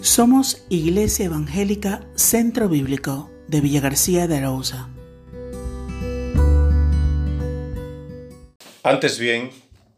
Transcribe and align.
Somos 0.00 0.64
Iglesia 0.68 1.26
Evangélica 1.26 2.06
Centro 2.14 2.68
Bíblico 2.68 3.32
de 3.48 3.60
Villa 3.60 3.80
García 3.80 4.28
de 4.28 4.36
Arauza. 4.36 4.88
Antes 8.84 9.18
bien, 9.18 9.50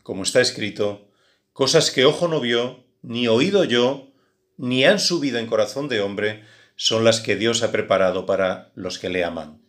como 0.02 0.22
está 0.22 0.40
escrito, 0.40 1.10
cosas 1.52 1.90
que 1.90 2.06
ojo 2.06 2.28
no 2.28 2.40
vio, 2.40 2.86
ni 3.02 3.28
oído 3.28 3.64
yo, 3.64 4.14
ni 4.56 4.86
han 4.86 4.98
subido 4.98 5.38
en 5.38 5.46
corazón 5.46 5.88
de 5.88 6.00
hombre, 6.00 6.44
son 6.76 7.04
las 7.04 7.20
que 7.20 7.36
Dios 7.36 7.62
ha 7.62 7.70
preparado 7.70 8.24
para 8.24 8.72
los 8.74 8.98
que 8.98 9.10
le 9.10 9.22
aman. 9.22 9.60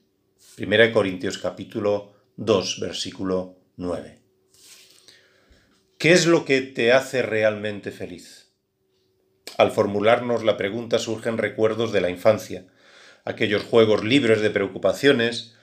1 0.57 0.93
Corintios 0.93 1.39
capítulo 1.39 2.13
2, 2.38 2.79
versículo 2.79 3.57
9. 3.75 4.21
¿Qué 5.98 6.13
es 6.13 6.25
lo 6.25 6.45
que 6.45 6.61
te 6.61 6.93
hace 6.93 7.21
realmente 7.21 7.91
feliz? 7.91 8.41
Al 9.62 9.70
formularnos 9.70 10.44
la 10.44 10.58
pregunta 10.58 10.98
surgen 10.98 11.38
recuerdos 11.38 11.91
de 11.91 12.02
la 12.02 12.09
infancia, 12.09 12.66
aquellos 13.26 13.62
juegos 13.62 14.04
libres 14.04 14.41
de 14.41 14.49
preocupaciones, 14.49 15.54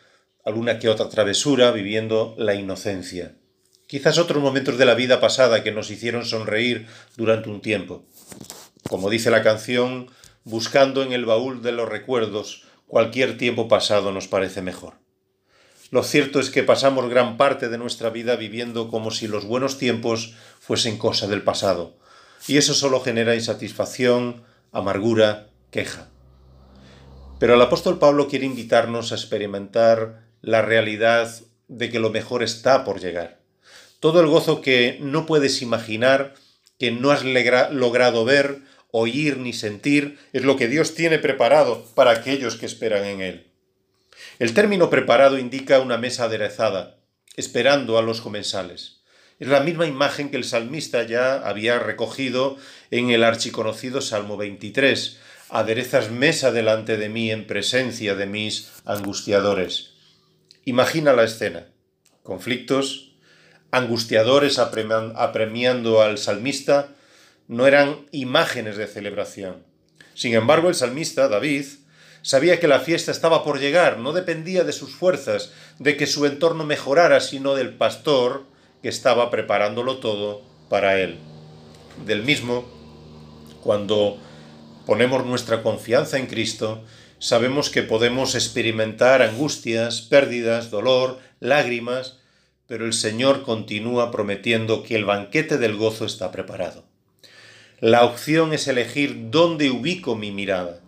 alguna 0.44 0.78
que 0.78 0.88
otra 0.88 1.08
travesura 1.08 1.72
viviendo 1.72 2.36
la 2.38 2.54
inocencia. 2.54 3.34
Quizás 3.88 4.18
otros 4.18 4.40
momentos 4.40 4.78
de 4.78 4.84
la 4.84 4.94
vida 4.94 5.18
pasada 5.18 5.64
que 5.64 5.72
nos 5.72 5.90
hicieron 5.90 6.24
sonreír 6.24 6.86
durante 7.16 7.48
un 7.48 7.60
tiempo. 7.60 8.04
Como 8.88 9.10
dice 9.10 9.32
la 9.32 9.42
canción, 9.42 10.06
buscando 10.44 11.02
en 11.02 11.10
el 11.10 11.24
baúl 11.24 11.60
de 11.60 11.72
los 11.72 11.88
recuerdos, 11.88 12.66
cualquier 12.86 13.36
tiempo 13.36 13.66
pasado 13.66 14.12
nos 14.12 14.28
parece 14.28 14.62
mejor. 14.62 14.94
Lo 15.90 16.04
cierto 16.04 16.38
es 16.38 16.50
que 16.50 16.62
pasamos 16.62 17.08
gran 17.10 17.36
parte 17.36 17.68
de 17.68 17.78
nuestra 17.78 18.10
vida 18.10 18.36
viviendo 18.36 18.90
como 18.90 19.10
si 19.10 19.26
los 19.26 19.44
buenos 19.44 19.76
tiempos 19.76 20.36
fuesen 20.60 20.98
cosa 20.98 21.26
del 21.26 21.42
pasado, 21.42 21.98
y 22.46 22.56
eso 22.56 22.74
solo 22.74 23.00
genera 23.00 23.34
insatisfacción, 23.34 24.44
amargura, 24.72 25.48
queja. 25.70 26.08
Pero 27.38 27.54
el 27.54 27.62
apóstol 27.62 27.98
Pablo 27.98 28.28
quiere 28.28 28.46
invitarnos 28.46 29.12
a 29.12 29.14
experimentar 29.14 30.24
la 30.40 30.62
realidad 30.62 31.32
de 31.68 31.90
que 31.90 32.00
lo 32.00 32.10
mejor 32.10 32.42
está 32.42 32.84
por 32.84 33.00
llegar. 33.00 33.40
Todo 34.00 34.20
el 34.20 34.26
gozo 34.26 34.60
que 34.60 34.98
no 35.00 35.26
puedes 35.26 35.62
imaginar, 35.62 36.34
que 36.78 36.90
no 36.90 37.10
has 37.10 37.24
logrado 37.24 38.24
ver, 38.24 38.60
oír 38.90 39.38
ni 39.38 39.52
sentir, 39.52 40.18
es 40.32 40.44
lo 40.44 40.56
que 40.56 40.68
Dios 40.68 40.94
tiene 40.94 41.18
preparado 41.18 41.84
para 41.94 42.12
aquellos 42.12 42.56
que 42.56 42.66
esperan 42.66 43.04
en 43.04 43.20
Él. 43.20 43.52
El 44.38 44.54
término 44.54 44.88
preparado 44.90 45.38
indica 45.38 45.80
una 45.80 45.98
mesa 45.98 46.24
aderezada, 46.24 46.98
esperando 47.36 47.98
a 47.98 48.02
los 48.02 48.20
comensales. 48.20 48.97
Es 49.38 49.46
la 49.46 49.60
misma 49.60 49.86
imagen 49.86 50.30
que 50.30 50.36
el 50.36 50.42
salmista 50.42 51.04
ya 51.04 51.34
había 51.34 51.78
recogido 51.78 52.56
en 52.90 53.10
el 53.10 53.22
archiconocido 53.22 54.00
Salmo 54.00 54.36
23. 54.36 55.20
Aderezas 55.50 56.10
mesa 56.10 56.50
delante 56.50 56.96
de 56.96 57.08
mí 57.08 57.30
en 57.30 57.46
presencia 57.46 58.16
de 58.16 58.26
mis 58.26 58.72
angustiadores. 58.84 59.90
Imagina 60.64 61.12
la 61.12 61.22
escena. 61.22 61.68
Conflictos, 62.24 63.12
angustiadores 63.70 64.58
apremiando 64.58 66.02
al 66.02 66.18
salmista, 66.18 66.88
no 67.46 67.68
eran 67.68 68.08
imágenes 68.10 68.76
de 68.76 68.88
celebración. 68.88 69.62
Sin 70.14 70.34
embargo, 70.34 70.68
el 70.68 70.74
salmista, 70.74 71.28
David, 71.28 71.64
sabía 72.22 72.58
que 72.58 72.66
la 72.66 72.80
fiesta 72.80 73.12
estaba 73.12 73.44
por 73.44 73.60
llegar, 73.60 73.98
no 73.98 74.12
dependía 74.12 74.64
de 74.64 74.72
sus 74.72 74.90
fuerzas, 74.92 75.52
de 75.78 75.96
que 75.96 76.08
su 76.08 76.26
entorno 76.26 76.64
mejorara, 76.64 77.20
sino 77.20 77.54
del 77.54 77.74
pastor, 77.74 78.57
que 78.82 78.88
estaba 78.88 79.30
preparándolo 79.30 79.98
todo 79.98 80.42
para 80.68 81.00
Él. 81.00 81.18
Del 82.06 82.22
mismo, 82.22 82.64
cuando 83.62 84.18
ponemos 84.86 85.24
nuestra 85.26 85.62
confianza 85.62 86.18
en 86.18 86.26
Cristo, 86.26 86.84
sabemos 87.18 87.70
que 87.70 87.82
podemos 87.82 88.34
experimentar 88.34 89.22
angustias, 89.22 90.02
pérdidas, 90.02 90.70
dolor, 90.70 91.18
lágrimas, 91.40 92.18
pero 92.66 92.84
el 92.84 92.92
Señor 92.92 93.42
continúa 93.42 94.10
prometiendo 94.10 94.82
que 94.82 94.94
el 94.94 95.04
banquete 95.04 95.58
del 95.58 95.76
gozo 95.76 96.04
está 96.04 96.30
preparado. 96.30 96.84
La 97.80 98.04
opción 98.04 98.52
es 98.52 98.68
elegir 98.68 99.30
dónde 99.30 99.70
ubico 99.70 100.16
mi 100.16 100.30
mirada. 100.32 100.80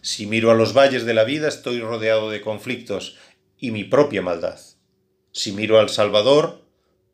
Si 0.00 0.26
miro 0.26 0.50
a 0.50 0.54
los 0.54 0.74
valles 0.74 1.04
de 1.04 1.14
la 1.14 1.24
vida 1.24 1.48
estoy 1.48 1.80
rodeado 1.80 2.30
de 2.30 2.40
conflictos 2.40 3.16
y 3.58 3.70
mi 3.70 3.84
propia 3.84 4.22
maldad. 4.22 4.58
Si 5.32 5.52
miro 5.52 5.78
al 5.78 5.88
Salvador, 5.88 6.63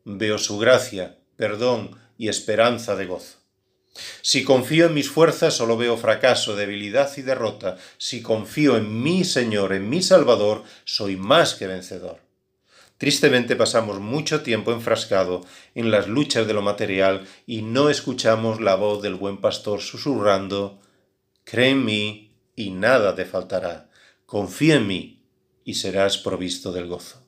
veo 0.05 0.37
su 0.37 0.57
gracia, 0.57 1.17
perdón 1.35 1.97
y 2.17 2.29
esperanza 2.29 2.95
de 2.95 3.05
gozo. 3.05 3.37
Si 4.21 4.43
confío 4.43 4.85
en 4.85 4.93
mis 4.93 5.09
fuerzas, 5.09 5.53
solo 5.53 5.77
veo 5.77 5.97
fracaso, 5.97 6.55
debilidad 6.55 7.11
y 7.17 7.21
derrota. 7.21 7.77
Si 7.97 8.21
confío 8.21 8.77
en 8.77 9.01
mi 9.01 9.23
Señor, 9.23 9.73
en 9.73 9.89
mi 9.89 10.01
Salvador, 10.01 10.63
soy 10.85 11.17
más 11.17 11.55
que 11.55 11.67
vencedor. 11.67 12.19
Tristemente 12.97 13.55
pasamos 13.55 13.99
mucho 13.99 14.43
tiempo 14.43 14.71
enfrascado 14.71 15.41
en 15.73 15.89
las 15.89 16.07
luchas 16.07 16.45
de 16.47 16.53
lo 16.53 16.61
material 16.61 17.27
y 17.47 17.63
no 17.63 17.89
escuchamos 17.89 18.61
la 18.61 18.75
voz 18.75 19.01
del 19.01 19.15
buen 19.15 19.41
pastor 19.41 19.81
susurrando, 19.81 20.79
Cree 21.43 21.71
en 21.71 21.83
mí 21.83 22.37
y 22.55 22.69
nada 22.69 23.15
te 23.15 23.25
faltará. 23.25 23.89
Confía 24.25 24.75
en 24.75 24.87
mí 24.87 25.25
y 25.65 25.73
serás 25.73 26.17
provisto 26.17 26.71
del 26.71 26.87
gozo. 26.87 27.27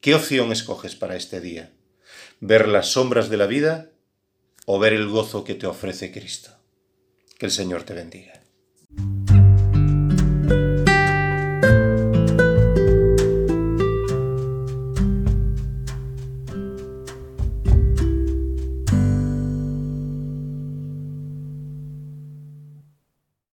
¿Qué 0.00 0.14
opción 0.14 0.52
escoges 0.52 0.94
para 0.94 1.16
este 1.16 1.40
día? 1.40 1.75
¿Ver 2.40 2.68
las 2.68 2.88
sombras 2.88 3.30
de 3.30 3.38
la 3.38 3.46
vida 3.46 3.90
o 4.66 4.78
ver 4.78 4.92
el 4.92 5.08
gozo 5.08 5.42
que 5.42 5.54
te 5.54 5.66
ofrece 5.66 6.12
Cristo? 6.12 6.50
Que 7.38 7.46
el 7.46 7.52
Señor 7.52 7.84
te 7.84 7.94
bendiga. 7.94 8.45